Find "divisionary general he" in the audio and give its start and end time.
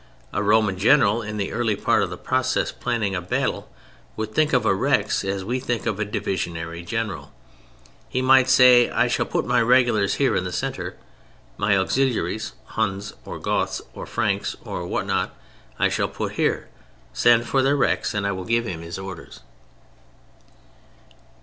6.07-8.19